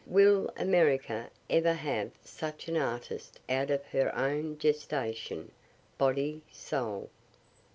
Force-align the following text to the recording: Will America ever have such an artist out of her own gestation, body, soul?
Will 0.07 0.51
America 0.57 1.29
ever 1.47 1.73
have 1.73 2.09
such 2.25 2.67
an 2.67 2.75
artist 2.75 3.39
out 3.47 3.69
of 3.69 3.85
her 3.89 4.11
own 4.17 4.57
gestation, 4.57 5.51
body, 5.99 6.41
soul? 6.51 7.11